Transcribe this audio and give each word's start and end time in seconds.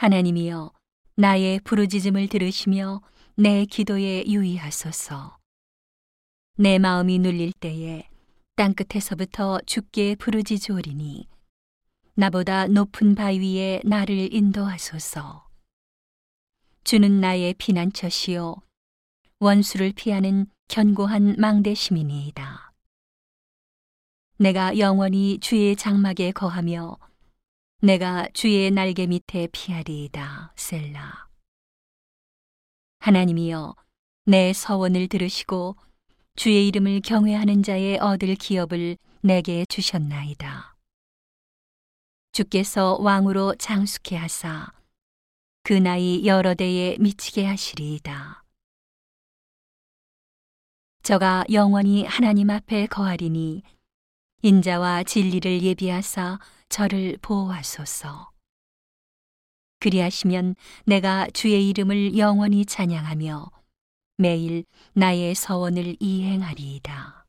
하나님이여 0.00 0.70
나의 1.16 1.58
부르짖음을 1.64 2.28
들으시며 2.28 3.02
내 3.34 3.64
기도에 3.64 4.24
유의하소서. 4.28 5.36
내 6.56 6.78
마음이 6.78 7.18
눌릴 7.18 7.52
때에 7.54 8.08
땅 8.54 8.74
끝에서부터 8.74 9.58
주께 9.66 10.14
부르짖으오리니 10.14 11.26
나보다 12.14 12.68
높은 12.68 13.16
바위 13.16 13.40
위에 13.40 13.82
나를 13.84 14.32
인도하소서. 14.32 15.48
주는 16.84 17.20
나의 17.20 17.54
피난처시요 17.54 18.54
원수를 19.40 19.92
피하는 19.96 20.46
견고한 20.68 21.34
망대심이니이다. 21.38 22.72
내가 24.36 24.78
영원히 24.78 25.40
주의 25.40 25.74
장막에 25.74 26.30
거하며 26.30 26.98
내가 27.80 28.26
주의 28.34 28.72
날개 28.72 29.06
밑에 29.06 29.46
피하리이다. 29.52 30.52
셀라. 30.56 31.28
하나님이여 32.98 33.76
내 34.26 34.52
서원을 34.52 35.06
들으시고 35.06 35.76
주의 36.34 36.66
이름을 36.66 37.02
경외하는 37.02 37.62
자의 37.62 37.96
얻을 37.98 38.34
기업을 38.34 38.96
내게 39.20 39.64
주셨나이다. 39.66 40.76
주께서 42.32 42.96
왕으로 43.00 43.54
장숙해 43.54 44.16
하사 44.16 44.72
그 45.62 45.72
나이 45.72 46.26
여러 46.26 46.54
대에 46.54 46.96
미치게 46.98 47.46
하시리이다. 47.46 48.42
저가 51.04 51.44
영원히 51.52 52.04
하나님 52.04 52.50
앞에 52.50 52.86
거하리니 52.86 53.62
인자와 54.42 55.04
진리를 55.04 55.62
예비하사 55.62 56.40
저를 56.68 57.18
보호하소서. 57.22 58.30
그리하시면 59.80 60.56
내가 60.86 61.28
주의 61.32 61.68
이름을 61.68 62.18
영원히 62.18 62.66
찬양하며 62.66 63.50
매일 64.16 64.64
나의 64.94 65.34
서원을 65.34 65.96
이행하리이다. 66.00 67.27